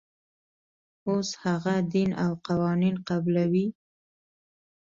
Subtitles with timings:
[1.09, 3.67] اوس هغه دین او قوانین قبلوي.